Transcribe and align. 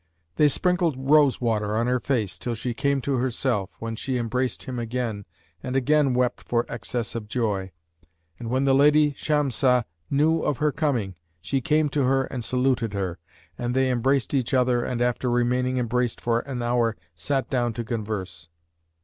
They 0.37 0.47
sprinkled 0.47 0.95
rose 0.97 1.39
water 1.39 1.77
on 1.77 1.85
her 1.85 1.99
face, 1.99 2.39
till 2.39 2.55
she 2.55 2.73
came 2.73 3.01
to 3.01 3.17
herself, 3.17 3.75
when 3.77 3.95
she 3.95 4.17
embraced 4.17 4.63
him 4.63 4.79
again 4.79 5.25
and 5.61 5.75
again 5.75 6.15
wept 6.15 6.41
for 6.41 6.65
excess 6.67 7.13
of 7.13 7.27
joy. 7.27 7.71
And 8.39 8.49
when 8.49 8.65
the 8.65 8.73
lady 8.73 9.11
Shamsah 9.13 9.83
knew 10.09 10.41
of 10.41 10.57
her 10.57 10.71
coming, 10.71 11.13
she 11.39 11.61
came 11.61 11.87
to 11.89 12.01
her 12.05 12.23
and 12.23 12.43
saluted 12.43 12.95
her; 12.95 13.19
and 13.59 13.75
they 13.75 13.91
embraced 13.91 14.33
each 14.33 14.55
other 14.55 14.83
and 14.83 15.03
after 15.03 15.29
remaining 15.29 15.77
embraced 15.77 16.19
for 16.19 16.39
an 16.39 16.63
hour 16.63 16.95
sat 17.13 17.47
down 17.51 17.71
to 17.73 17.83
converse. 17.83 18.49